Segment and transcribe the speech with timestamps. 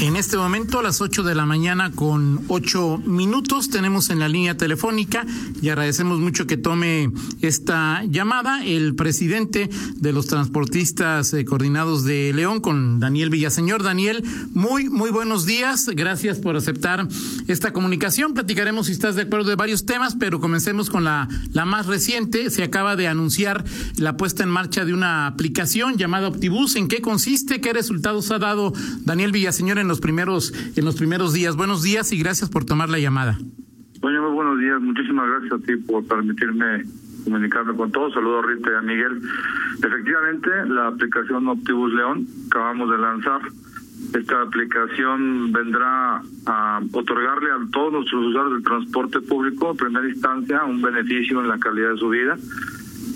[0.00, 4.28] En este momento, a las 8 de la mañana con 8 minutos, tenemos en la
[4.28, 5.26] línea telefónica
[5.60, 7.10] y agradecemos mucho que tome
[7.42, 13.82] esta llamada el presidente de los transportistas eh, coordinados de León con Daniel Villaseñor.
[13.82, 14.22] Daniel,
[14.52, 15.88] muy, muy buenos días.
[15.92, 17.08] Gracias por aceptar
[17.48, 18.34] esta comunicación.
[18.34, 22.50] Platicaremos si estás de acuerdo de varios temas, pero comencemos con la, la más reciente.
[22.50, 23.64] Se acaba de anunciar
[23.96, 26.76] la puesta en marcha de una aplicación llamada Optibus.
[26.76, 27.60] ¿En qué consiste?
[27.60, 31.56] ¿Qué resultados ha dado Daniel Villaseñor en los primeros, en los primeros días.
[31.56, 33.38] Buenos días y gracias por tomar la llamada.
[34.00, 34.80] Bueno, muy buenos días.
[34.80, 36.84] Muchísimas gracias a ti por permitirme
[37.24, 38.14] comunicarme con todos.
[38.14, 39.20] Saludos a Rita y a Miguel.
[39.82, 43.40] Efectivamente, la aplicación Optibus León acabamos de lanzar.
[44.14, 50.64] Esta aplicación vendrá a otorgarle a todos nuestros usuarios del transporte público, en primera instancia,
[50.64, 52.36] un beneficio en la calidad de su vida.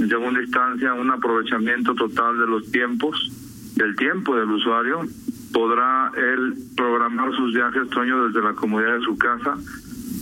[0.00, 3.30] En segunda instancia, un aprovechamiento total de los tiempos,
[3.76, 5.06] del tiempo del usuario
[5.52, 9.56] podrá él programar sus viajes, Toño, desde la comodidad de su casa,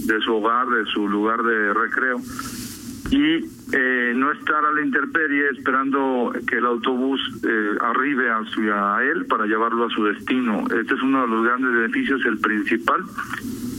[0.06, 2.20] de su hogar, de su lugar de recreo
[3.10, 9.26] y eh, no estar a la intemperie esperando que el autobús eh, arribe hacia él
[9.26, 10.64] para llevarlo a su destino.
[10.80, 13.02] Este es uno de los grandes beneficios, el principal.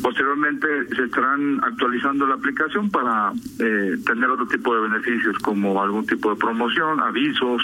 [0.02, 6.05] Posteriormente se estarán actualizando la aplicación para eh, tener otro tipo de beneficios como algún
[6.05, 7.61] tipo de promoción, avisos,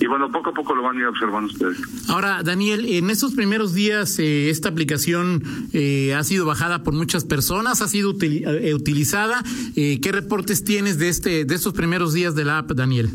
[0.00, 1.78] y bueno, poco a poco lo van a ir observando ustedes.
[2.08, 5.42] Ahora, Daniel, en estos primeros días eh, esta aplicación
[5.74, 9.42] eh, ha sido bajada por muchas personas, ha sido eh, utilizada.
[9.74, 13.10] ¿Qué reportes tienes de este de estos primeros días de la app, Daniel?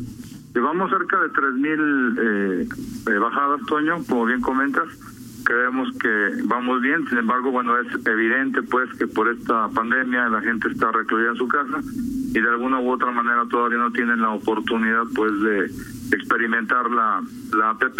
[0.54, 4.86] Llevamos cerca de 3.000 bajadas, Toño, como bien comentas.
[5.44, 10.42] Creemos que vamos bien, sin embargo, bueno, es evidente pues que por esta pandemia la
[10.42, 11.82] gente está recluida en su casa
[12.36, 15.72] y de alguna u otra manera todavía no tienen la oportunidad pues de
[16.12, 17.22] experimentar la,
[17.58, 18.00] la APP.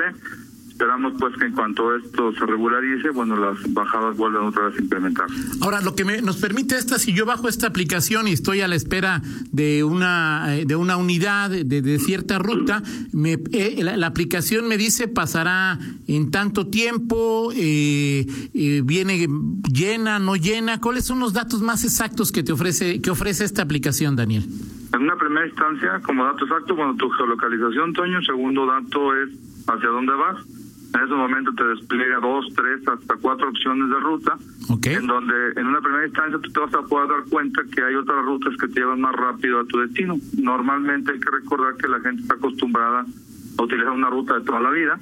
[0.76, 4.82] Esperamos pues que en cuanto esto se regularice, bueno, las bajadas vuelvan otra vez a
[4.82, 5.28] implementar.
[5.62, 8.68] Ahora, lo que me, nos permite esta, si yo bajo esta aplicación y estoy a
[8.68, 9.22] la espera
[9.54, 12.84] de una eh, de una unidad de, de cierta ruta,
[13.14, 19.30] me, eh, la, aplicación me dice pasará en tanto tiempo, eh, eh, viene
[19.72, 20.82] llena, no llena.
[20.82, 24.44] ¿Cuáles son los datos más exactos que te ofrece que ofrece esta aplicación, Daniel?
[24.96, 28.22] En una primera instancia, como dato exacto, bueno, tu geolocalización, Toño.
[28.22, 29.30] Segundo dato es
[29.68, 30.38] hacia dónde vas.
[30.94, 34.38] En ese momento te despliega dos, tres, hasta cuatro opciones de ruta.
[34.86, 37.96] En donde en una primera instancia tú te vas a poder dar cuenta que hay
[37.96, 40.16] otras rutas que te llevan más rápido a tu destino.
[40.42, 43.06] Normalmente hay que recordar que la gente está acostumbrada
[43.58, 44.98] a utilizar una ruta de toda la vida.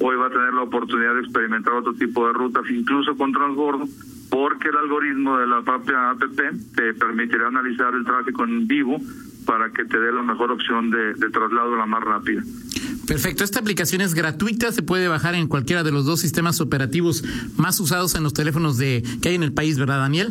[0.00, 3.88] Hoy va a tener la oportunidad de experimentar otro tipo de rutas, incluso con transbordo,
[4.30, 8.98] porque el algoritmo de la propia APP te permitirá analizar el tráfico en vivo
[9.44, 12.42] para que te dé la mejor opción de, de traslado la más rápida.
[13.06, 17.24] Perfecto, esta aplicación es gratuita, se puede bajar en cualquiera de los dos sistemas operativos
[17.56, 20.28] más usados en los teléfonos de que hay en el país, ¿verdad, Daniel?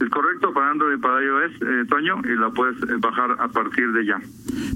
[0.00, 0.33] Es correcto,
[0.74, 4.20] Android para iOS, eh, Toño, y la puedes eh, bajar a partir de ya.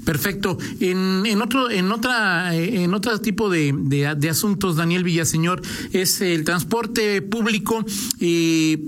[0.05, 0.57] Perfecto.
[0.79, 5.61] En, en otro, en otra, eh, en otro tipo de, de, de asuntos, Daniel Villaseñor,
[5.91, 7.85] es el transporte público.
[8.21, 8.83] Eh,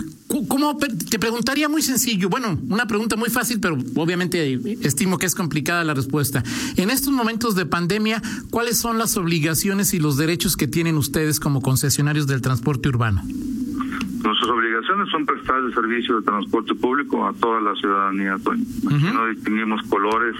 [0.47, 2.29] ¿Cómo te preguntaría muy sencillo?
[2.29, 6.41] Bueno, una pregunta muy fácil, pero obviamente estimo que es complicada la respuesta.
[6.77, 11.41] En estos momentos de pandemia, ¿cuáles son las obligaciones y los derechos que tienen ustedes
[11.41, 13.21] como concesionarios del transporte urbano?
[14.23, 14.51] Nuestras
[14.85, 18.37] son prestar el servicio de transporte público a toda la ciudadanía.
[19.13, 20.35] No distinguimos colores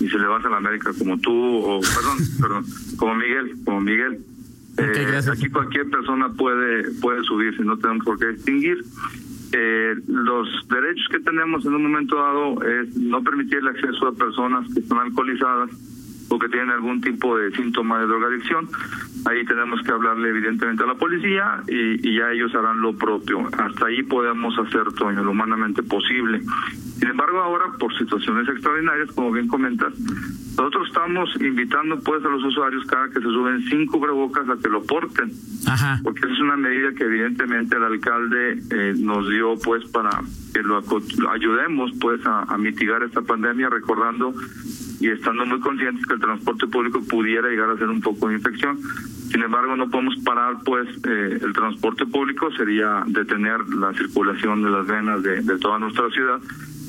[0.00, 2.64] y se le vas a la América como tú, o perdón, perdón,
[2.96, 4.18] como Miguel, como Miguel.
[4.76, 8.84] Eh, aquí cualquier persona puede puede subirse, no tenemos por qué distinguir.
[9.52, 14.12] Eh, los derechos que tenemos en un momento dado es no permitir el acceso a
[14.12, 15.70] personas que están alcoholizadas
[16.28, 18.68] o que tienen algún tipo de síntoma de drogadicción.
[19.26, 23.46] Ahí tenemos que hablarle evidentemente a la policía y, y ya ellos harán lo propio.
[23.58, 26.42] Hasta ahí podemos hacer, Toño, lo humanamente posible.
[26.98, 29.92] Sin embargo, ahora, por situaciones extraordinarias, como bien comentas,
[30.56, 34.68] nosotros estamos invitando pues a los usuarios cada que se suben cinco cubrebocas a que
[34.68, 35.32] lo porten.
[35.66, 36.00] Ajá.
[36.02, 40.10] Porque es una medida que evidentemente el alcalde eh, nos dio pues para
[40.52, 40.82] que lo
[41.30, 44.34] ayudemos pues a, a mitigar esta pandemia, recordando
[45.00, 48.34] y estando muy conscientes que el transporte público pudiera llegar a ser un poco de
[48.34, 48.78] infección.
[49.34, 54.70] Sin embargo, no podemos parar, pues, eh, el transporte público sería detener la circulación de
[54.70, 56.40] las venas de, de, toda nuestra ciudad.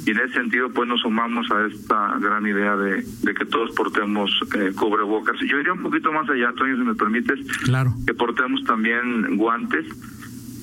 [0.06, 3.74] Y en ese sentido, pues, nos sumamos a esta gran idea de, de que todos
[3.75, 5.39] portemos eh, cubrebocas.
[5.39, 7.39] Yo iría un poquito más allá, Toño, si me permites.
[7.63, 7.92] Claro.
[8.06, 9.88] Que portemos también guantes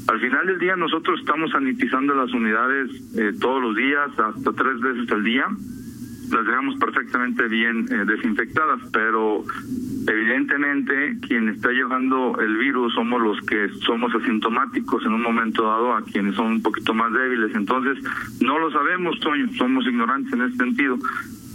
[0.06, 4.78] Al final del día nosotros estamos sanitizando las unidades eh, todos los días, hasta tres
[4.78, 5.46] veces al día.
[6.30, 9.44] Las dejamos perfectamente bien eh, desinfectadas, pero
[10.06, 15.94] evidentemente quien está llevando el virus somos los que somos asintomáticos en un momento dado
[15.94, 17.54] a quienes son un poquito más débiles.
[17.54, 17.98] Entonces,
[18.40, 20.98] no lo sabemos, Toño, somos ignorantes en ese sentido.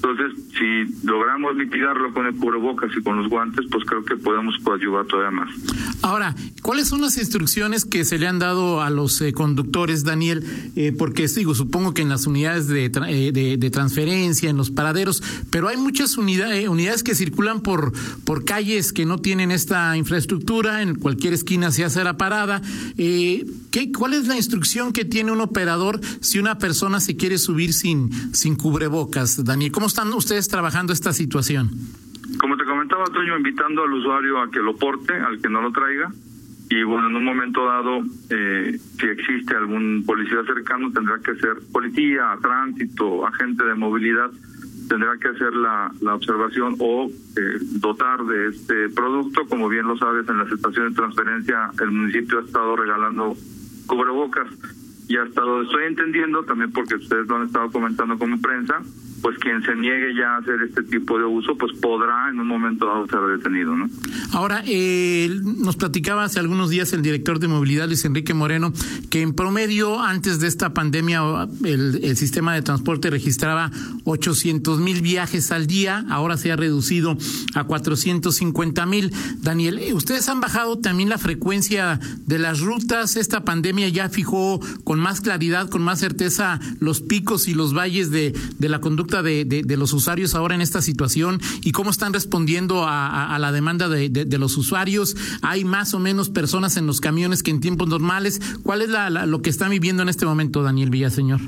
[0.10, 4.56] Entonces, si logramos mitigarlo con el cubrebocas y con los guantes, pues creo que podemos
[4.74, 5.50] ayudar todavía más.
[6.02, 10.44] Ahora, ¿cuáles son las instrucciones que se le han dado a los eh, conductores, Daniel?
[10.76, 15.22] Eh, porque digo, supongo que en las unidades de, eh, de, transferencia, en los paraderos,
[15.50, 17.92] pero hay muchas unidades, que circulan por,
[18.24, 22.62] por calles que no tienen esta infraestructura, en cualquier esquina se hace la parada.
[23.78, 27.74] ¿Qué, ¿Cuál es la instrucción que tiene un operador si una persona se quiere subir
[27.74, 29.72] sin, sin cubrebocas, Daniel?
[29.72, 31.70] ¿Cómo están ustedes trabajando esta situación?
[32.40, 35.72] Como te comentaba, Toño, invitando al usuario a que lo porte, al que no lo
[35.72, 36.12] traiga.
[36.70, 41.58] Y bueno, en un momento dado, eh, si existe algún policía cercano, tendrá que ser
[41.72, 44.32] policía, tránsito, agente de movilidad,
[44.90, 49.46] tendrá que hacer la, la observación o eh, dotar de este producto.
[49.48, 53.38] Como bien lo sabes, en las estaciones de transferencia el municipio ha estado regalando
[53.88, 54.48] cubrebocas.
[55.08, 58.82] Y hasta lo estoy entendiendo, también porque ustedes lo han estado comentando como prensa,
[59.22, 62.48] pues quien se niegue ya a hacer este tipo de uso, pues podrá en un
[62.48, 63.90] momento dado ser detenido, ¿no?
[64.32, 68.74] Ahora, eh, nos platicaba hace algunos días el director de movilidad, Luis Enrique Moreno,
[69.10, 71.22] que en promedio, antes de esta pandemia,
[71.64, 73.72] el, el sistema de transporte registraba
[74.04, 77.18] 800 mil viajes al día, ahora se ha reducido
[77.56, 79.12] a 450 mil.
[79.42, 83.16] Daniel, eh, ¿ustedes han bajado también la frecuencia de las rutas?
[83.16, 88.12] Esta pandemia ya fijó con más claridad, con más certeza, los picos y los valles
[88.12, 92.86] de, de la conducta de, los usuarios ahora en esta situación y cómo están respondiendo
[92.88, 95.16] a, la demanda de, los usuarios.
[95.42, 98.42] Hay más o menos personas en los camiones que en tiempos normales.
[98.64, 101.40] ¿Cuál es la, lo que están viviendo en este momento, Daniel Villaseñor?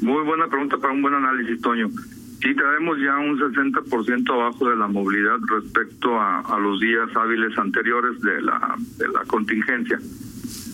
[0.00, 1.88] Muy buena pregunta para un buen análisis, Toño.
[1.88, 8.18] Sí, tenemos ya un 60% abajo de la movilidad respecto a, los días hábiles anteriores
[8.22, 9.98] de de la contingencia.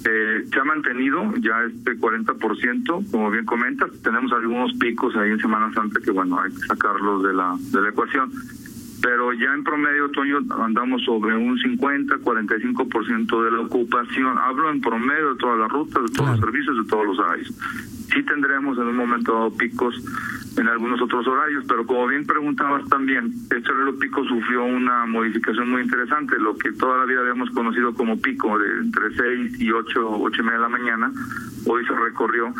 [0.04, 5.38] Eh, se ha mantenido ya este 40%, como bien comentas, tenemos algunos picos ahí en
[5.38, 8.30] Semana Santa que bueno, hay que sacarlos de la, de la ecuación.
[9.02, 14.38] Pero ya en promedio, otoño, andamos sobre un 50, 45% de la ocupación.
[14.38, 17.52] Hablo en promedio de todas las rutas, de todos los servicios, de todos los horarios.
[18.12, 19.94] Sí tendremos en un momento dado picos
[20.56, 25.70] en algunos otros horarios, pero como bien preguntabas también, este horario pico sufrió una modificación
[25.70, 29.70] muy interesante, lo que toda la vida habíamos conocido como pico de entre 6 y
[29.70, 31.12] 8, 8 y media de la mañana,
[31.66, 32.54] hoy se recorrió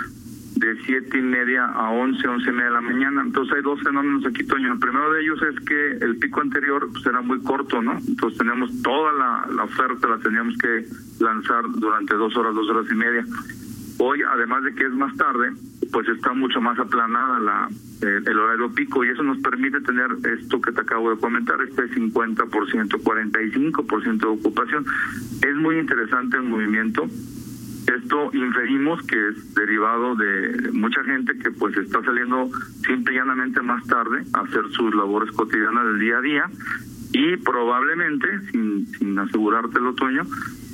[0.57, 3.23] de siete y media a 11, 11 y media de la mañana.
[3.23, 4.73] Entonces hay dos fenómenos aquí, Toño.
[4.73, 7.99] El primero de ellos es que el pico anterior pues, era muy corto, ¿no?
[8.09, 10.87] Entonces teníamos toda la, la oferta, la teníamos que
[11.21, 13.25] lanzar durante dos horas, dos horas y media.
[13.99, 15.53] Hoy, además de que es más tarde,
[15.93, 17.69] pues está mucho más aplanada la
[18.03, 20.09] eh, el horario pico y eso nos permite tener
[20.39, 24.85] esto que te acabo de comentar, este 50%, 45% de ocupación.
[25.41, 27.05] Es muy interesante el movimiento.
[27.05, 32.51] Esto inferimos que es derivado de mucha gente que pues está saliendo
[32.87, 36.51] simple y llanamente más tarde a hacer sus labores cotidianas del día a día
[37.13, 40.23] y probablemente, sin, sin asegurarte el otoño,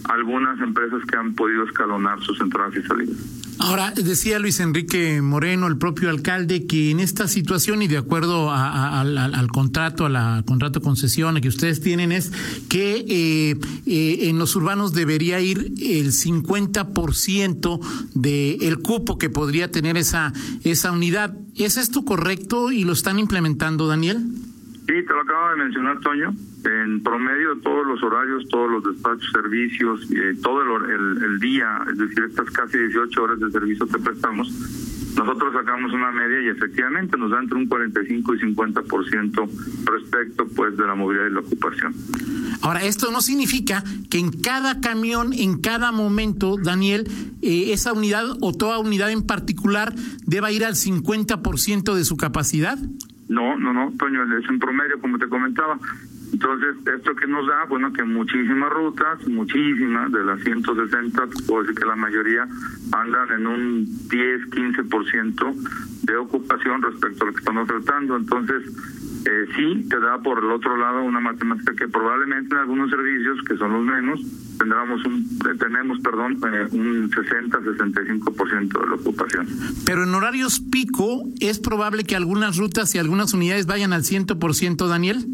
[0.05, 3.17] algunas empresas que han podido escalonar sus entradas y salidas.
[3.59, 8.51] Ahora, decía Luis Enrique Moreno, el propio alcalde, que en esta situación y de acuerdo
[8.51, 12.33] al, contrato, a la contrato concesión que ustedes tienen, es
[12.69, 17.81] que eh, eh, en los urbanos debería ir el 50%
[18.15, 20.33] del cupo que podría tener esa,
[20.65, 21.37] esa unidad.
[21.55, 24.27] ¿Es esto correcto y lo están implementando, Daniel?
[24.87, 26.35] Sí, te lo acabo de mencionar, Toño.
[26.65, 31.99] En promedio, todos los horarios, todos los despachos, servicios, eh, todo el, el, día, es
[31.99, 34.49] decir, estas casi 18 horas de servicio que prestamos,
[35.17, 39.49] nosotros sacamos una media y efectivamente nos da entre un 45 y 50%
[39.85, 41.95] respecto pues de la movilidad y la ocupación.
[42.63, 47.09] Ahora, esto no significa que en cada camión, en cada momento, Daniel,
[47.43, 49.93] eh, esa unidad o toda unidad en particular
[50.27, 52.79] deba ir al 50% de su capacidad.
[53.33, 55.79] No, no, no, Toño, es en promedio, como te comentaba.
[56.33, 61.79] Entonces, esto que nos da, bueno, que muchísimas rutas, muchísimas, de las 160, puedo decir
[61.79, 62.47] que la mayoría
[62.93, 65.55] andan en un 10, 15%
[66.03, 68.17] de ocupación respecto a lo que estamos tratando.
[68.17, 68.63] Entonces,
[69.25, 73.39] eh, sí te da por el otro lado una matemática que probablemente en algunos servicios,
[73.47, 74.21] que son los menos,
[74.59, 79.47] tendremos un, tenemos, perdón, eh, un 60-65% de la ocupación.
[79.85, 84.89] Pero en horarios pico, ¿es probable que algunas rutas y algunas unidades vayan al 100%,
[84.89, 85.27] Daniel?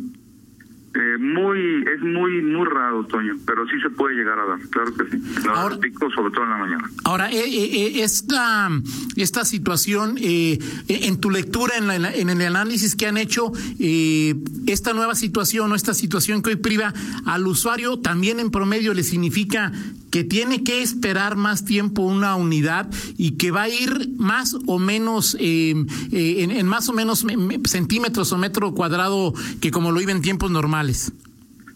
[0.99, 4.93] Eh, muy, es muy, muy raro, Toño, pero sí se puede llegar a dar, claro
[4.95, 5.23] que sí.
[5.49, 6.91] Ahora, pico, sobre todo en la mañana.
[7.05, 8.69] Ahora, eh, eh, esta,
[9.15, 15.15] esta situación, en tu lectura, en, la, en, el análisis que han hecho, esta nueva
[15.15, 16.93] situación o esta situación que hoy priva
[17.27, 19.73] al usuario, también en promedio le significa
[20.11, 24.79] que tiene que esperar más tiempo una unidad y que va a ir más o
[24.79, 27.27] menos en, en, más o menos
[27.67, 30.88] centímetros o metro cuadrado que como lo iba en tiempos normales.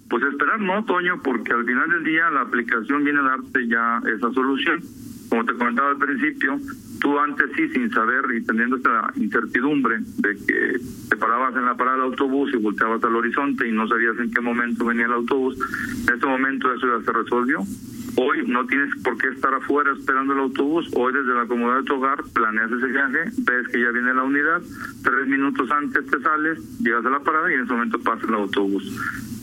[0.09, 4.03] Pues esperar no, Toño, porque al final del día la aplicación viene a darte ya
[4.15, 4.81] esa solución.
[5.31, 6.59] Como te comentaba al principio,
[7.01, 10.79] tú antes sí, sin saber y teniendo esta incertidumbre de que
[11.09, 14.31] te parabas en la parada del autobús y volteabas al horizonte y no sabías en
[14.31, 15.57] qué momento venía el autobús,
[16.07, 17.61] en este momento eso ya se resolvió.
[18.17, 20.91] Hoy no tienes por qué estar afuera esperando el autobús.
[20.95, 24.23] Hoy desde la comodidad de tu hogar planeas ese viaje, ves que ya viene la
[24.23, 24.61] unidad,
[25.03, 28.35] tres minutos antes te sales, llegas a la parada y en ese momento pasa el
[28.35, 28.85] autobús.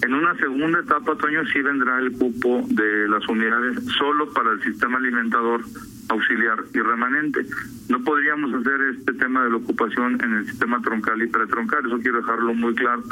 [0.03, 4.61] En una segunda etapa, Toño, sí vendrá el cupo de las unidades solo para el
[4.61, 5.61] sistema alimentador
[6.09, 7.45] auxiliar y remanente.
[7.89, 11.99] No podríamos hacer este tema de la ocupación en el sistema troncal y pretroncal, eso
[11.99, 13.03] quiero dejarlo muy claro,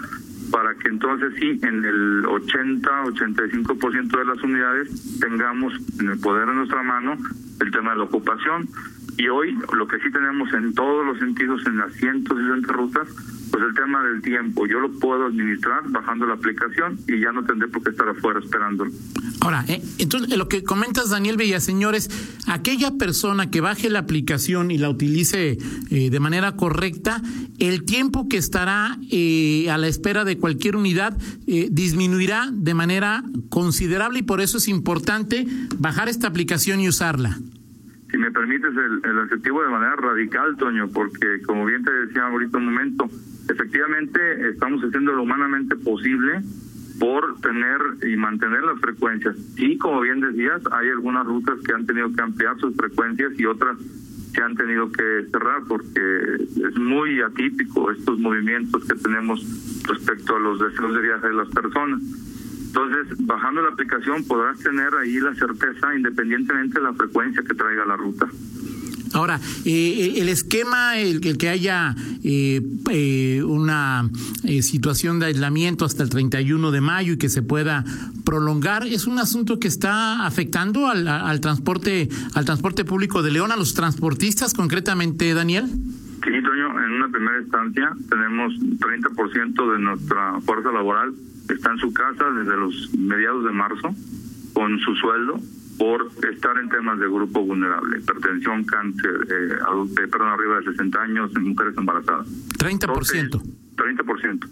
[0.52, 6.54] para que entonces sí, en el 80-85% de las unidades tengamos en el poder de
[6.54, 7.18] nuestra mano
[7.60, 8.68] el tema de la ocupación.
[9.18, 13.08] Y hoy lo que sí tenemos en todos los sentidos en las 160 rutas
[13.52, 17.44] pues el tema del tiempo, yo lo puedo administrar bajando la aplicación y ya no
[17.44, 18.86] tendré por qué estar afuera esperando.
[19.42, 22.10] Ahora, eh, entonces lo que comentas, Daniel señores,
[22.48, 25.58] aquella persona que baje la aplicación y la utilice
[25.90, 27.22] eh, de manera correcta,
[27.58, 34.20] el tiempo que estará eh, a la espera de cualquier unidad disminuirá de manera considerable
[34.20, 35.48] y por eso es importante
[35.78, 37.40] bajar esta aplicación y usarla
[38.18, 42.24] si me permites el, el adjetivo de manera radical, Toño, porque como bien te decía
[42.24, 43.08] ahorita un momento,
[43.48, 46.42] efectivamente estamos haciendo lo humanamente posible
[47.00, 47.80] por tener
[48.12, 49.36] y mantener las frecuencias.
[49.56, 53.46] Y como bien decías, hay algunas rutas que han tenido que ampliar sus frecuencias y
[53.46, 53.78] otras
[54.34, 56.00] que han tenido que cerrar porque
[56.40, 59.46] es muy atípico estos movimientos que tenemos
[59.88, 62.02] respecto a los deseos de viaje de las personas.
[62.78, 67.86] Entonces, bajando la aplicación podrás tener ahí la certeza independientemente de la frecuencia que traiga
[67.86, 68.28] la ruta.
[69.14, 74.08] Ahora, eh, eh, el esquema, el, que haya eh, una
[74.62, 77.84] situación de aislamiento hasta el 31 de mayo y que se pueda
[78.24, 83.52] prolongar, es un asunto que está afectando al, al transporte, al transporte público de León,
[83.52, 85.66] a los transportistas concretamente, Daniel.
[85.66, 91.16] Sí, Toño, en una primera instancia tenemos 30% de nuestra fuerza laboral
[91.54, 93.94] está en su casa desde los mediados de marzo
[94.54, 95.40] con su sueldo
[95.78, 101.02] por estar en temas de grupo vulnerable, hipertensión, cáncer, eh, eh perdón, arriba de 60
[101.02, 102.28] años, en mujeres embarazadas.
[102.58, 103.42] 30%.
[103.76, 104.50] 30%.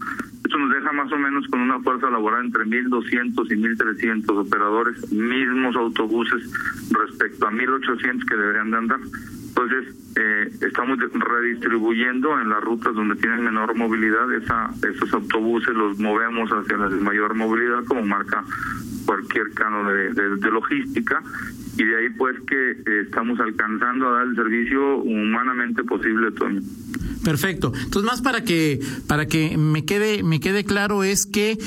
[0.47, 5.11] Eso nos deja más o menos con una fuerza laboral entre 1.200 y 1.300 operadores,
[5.11, 6.43] mismos autobuses
[6.91, 8.99] respecto a 1.800 que deberían de andar.
[9.55, 15.97] Entonces, eh, estamos redistribuyendo en las rutas donde tienen menor movilidad, esa, esos autobuses los
[15.97, 18.43] movemos hacia la de mayor movilidad, como marca
[19.05, 21.21] cualquier cano de, de, logística
[21.77, 26.62] y de ahí pues que eh, estamos alcanzando a dar el servicio humanamente posible, Toño.
[27.24, 27.71] Perfecto.
[27.75, 31.57] Entonces más para que para que me quede me quede claro es que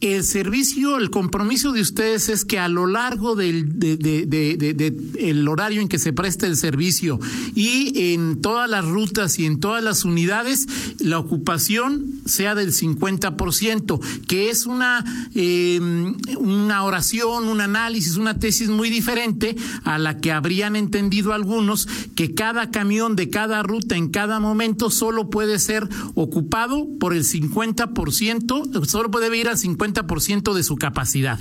[0.00, 5.80] el servicio, el compromiso de ustedes es que a lo largo del de, el horario
[5.80, 7.18] en que se presta el servicio
[7.54, 10.66] y en todas las rutas y en todas las unidades,
[10.98, 18.68] la ocupación sea del 50%, que es una, em, una oración, un análisis, una tesis
[18.68, 24.08] muy diferente a la que habrían entendido algunos, que cada camión de cada ruta en
[24.08, 30.54] cada momento solo puede ser ocupado por el 50%, solo puede ir al 50% ciento
[30.54, 31.38] de su capacidad.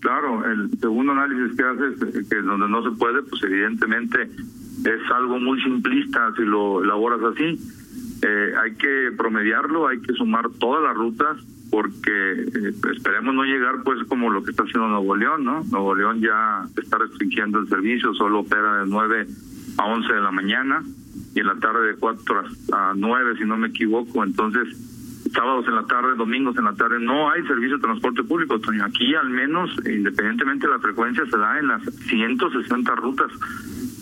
[0.00, 5.40] Claro, el segundo análisis que haces, que donde no se puede, pues evidentemente es algo
[5.40, 7.58] muy simplista si lo elaboras así.
[8.22, 11.36] Eh, hay que promediarlo, hay que sumar todas las rutas,
[11.70, 15.64] porque eh, esperemos no llegar pues como lo que está haciendo Nuevo León, ¿no?
[15.70, 19.26] Nuevo León ya está restringiendo el servicio, solo opera de 9
[19.78, 20.82] a 11 de la mañana
[21.34, 24.24] y en la tarde de 4 a 9, si no me equivoco.
[24.24, 24.68] Entonces,
[25.32, 29.14] sábados en la tarde, domingos en la tarde, no hay servicio de transporte público, Aquí
[29.14, 33.32] al menos, independientemente de la frecuencia, se da en las 160 rutas.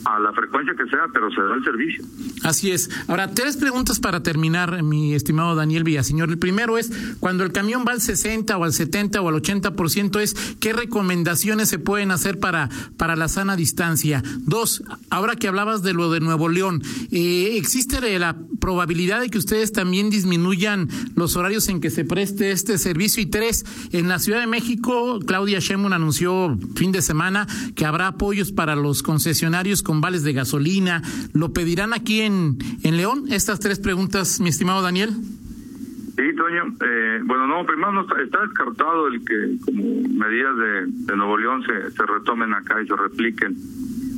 [0.07, 2.05] A la frecuencia que sea, pero se da el servicio.
[2.45, 2.89] Así es.
[3.09, 6.29] Ahora, tres preguntas para terminar, mi estimado Daniel Villaseñor.
[6.29, 10.21] El primero es, cuando el camión va al 60 o al 70 o al 80%,
[10.21, 14.23] es qué recomendaciones se pueden hacer para, para la sana distancia.
[14.43, 19.39] Dos, ahora que hablabas de lo de Nuevo León, eh, ¿existe la probabilidad de que
[19.39, 23.23] ustedes también disminuyan los horarios en que se preste este servicio?
[23.23, 28.07] Y tres, en la Ciudad de México, Claudia Sheinbaum anunció fin de semana que habrá
[28.09, 31.03] apoyos para los concesionarios con vales de gasolina.
[31.33, 33.25] ¿Lo pedirán aquí en, en León?
[33.31, 35.11] Estas tres preguntas, mi estimado Daniel.
[35.11, 36.77] Sí, Toño.
[36.85, 41.63] Eh, bueno, no, primero no está, descartado el que como medidas de, de Nuevo León
[41.63, 43.57] se, se retomen acá y se repliquen.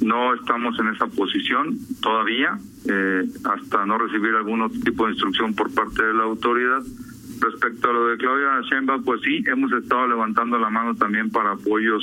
[0.02, 2.58] No estamos en esa posición todavía,
[2.88, 6.82] eh, hasta no recibir algún otro tipo de instrucción por parte de la autoridad.
[7.40, 11.52] Respecto a lo de Claudia Sheinbaum, pues sí, hemos estado levantando la mano también para
[11.52, 12.02] apoyos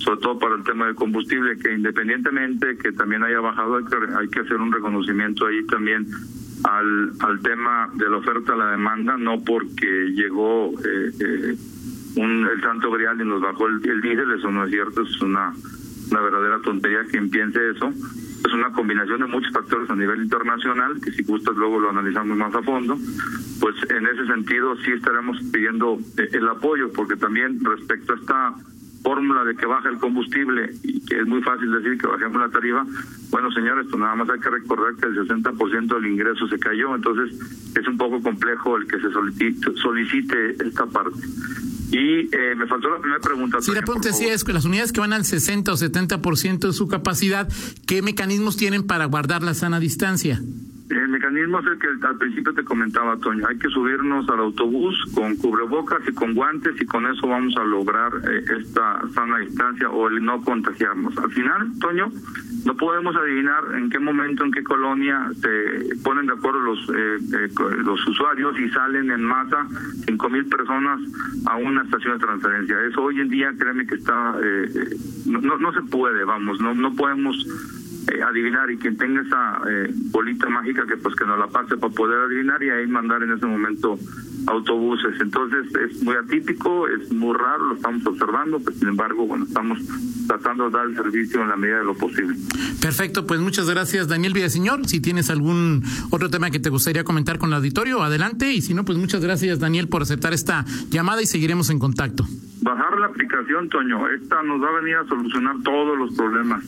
[0.00, 4.40] sobre todo para el tema de combustible, que independientemente que también haya bajado, hay que,
[4.40, 6.06] hacer un reconocimiento ahí también
[6.64, 11.56] al, al tema de la oferta a la demanda, no porque llegó eh, eh,
[12.16, 15.20] un, el santo grial y nos bajó el, el diésel, eso no es cierto, es
[15.20, 15.52] una,
[16.10, 17.92] una verdadera tontería quien piense eso.
[18.44, 22.38] Es una combinación de muchos factores a nivel internacional, que si gustas luego lo analizamos
[22.38, 22.96] más a fondo.
[23.60, 28.54] Pues en ese sentido sí estaremos pidiendo eh, el apoyo, porque también respecto a esta
[29.10, 32.48] fórmula de que baja el combustible y que es muy fácil decir que bajemos la
[32.48, 32.86] tarifa,
[33.30, 36.94] bueno señores, pues nada más hay que recordar que el 60% del ingreso se cayó,
[36.94, 37.36] entonces
[37.74, 41.18] es un poco complejo el que se solicite, solicite esta parte.
[41.90, 43.60] Y eh, me faltó la primera pregunta.
[43.60, 46.72] Sí, la pregunta sí es que las unidades que van al 60 o 70% de
[46.72, 47.48] su capacidad,
[47.88, 50.40] ¿qué mecanismos tienen para guardar la sana distancia?
[51.20, 53.46] Mecanismo es el que al principio te comentaba, Toño.
[53.46, 57.64] Hay que subirnos al autobús con cubrebocas y con guantes y con eso vamos a
[57.64, 61.18] lograr eh, esta sana distancia o el no contagiarnos.
[61.18, 62.10] Al final, Toño,
[62.64, 67.18] no podemos adivinar en qué momento, en qué colonia se ponen de acuerdo los eh,
[67.34, 67.48] eh,
[67.84, 69.68] los usuarios y salen en masa
[70.06, 71.00] cinco mil personas
[71.44, 72.76] a una estación de transferencia.
[72.88, 74.36] Eso hoy en día, créeme que está
[75.26, 77.46] no, no, no se puede, vamos, no no podemos
[78.08, 81.76] eh, adivinar y quien tenga esa eh, bolita mágica que pues que nos la pase
[81.76, 83.98] para poder adivinar y ahí mandar en ese momento
[84.46, 85.20] autobuses.
[85.20, 89.78] Entonces es muy atípico, es muy raro, lo estamos observando, pero sin embargo, bueno, estamos
[90.26, 92.36] tratando de dar el servicio en la medida de lo posible.
[92.80, 94.86] Perfecto, pues muchas gracias Daniel Villaseñor.
[94.86, 98.52] Si tienes algún otro tema que te gustaría comentar con el auditorio, adelante.
[98.52, 102.24] Y si no, pues muchas gracias Daniel por aceptar esta llamada y seguiremos en contacto.
[102.62, 106.64] Bajar la aplicación, Toño, esta nos va a venir a solucionar todos los problemas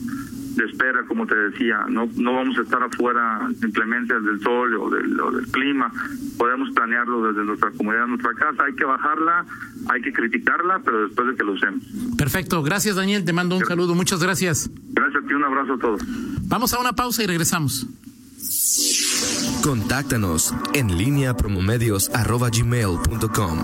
[0.55, 4.89] de espera, como te decía, no no vamos a estar afuera simplemente del sol o
[4.89, 5.91] del, o del clima,
[6.37, 9.45] podemos planearlo desde nuestra comunidad, nuestra casa, hay que bajarla,
[9.89, 11.83] hay que criticarla, pero después de que lo usemos.
[12.17, 14.69] Perfecto, gracias Daniel, te mando un saludo, muchas gracias.
[14.91, 16.01] Gracias a ti, un abrazo a todos.
[16.47, 17.87] Vamos a una pausa y regresamos.
[19.63, 23.59] Contáctanos en línea promomedios.com.